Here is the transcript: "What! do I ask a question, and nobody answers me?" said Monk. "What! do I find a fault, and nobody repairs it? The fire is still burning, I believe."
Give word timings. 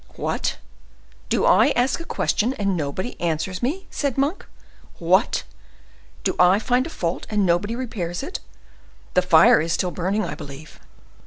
"What! 0.15 0.57
do 1.29 1.45
I 1.45 1.69
ask 1.75 1.99
a 1.99 2.05
question, 2.05 2.55
and 2.55 2.75
nobody 2.75 3.21
answers 3.21 3.61
me?" 3.61 3.85
said 3.91 4.17
Monk. 4.17 4.47
"What! 4.97 5.43
do 6.23 6.35
I 6.39 6.57
find 6.57 6.87
a 6.87 6.89
fault, 6.89 7.27
and 7.29 7.45
nobody 7.45 7.75
repairs 7.75 8.23
it? 8.23 8.39
The 9.13 9.21
fire 9.21 9.61
is 9.61 9.73
still 9.73 9.91
burning, 9.91 10.25
I 10.25 10.33
believe." 10.33 10.79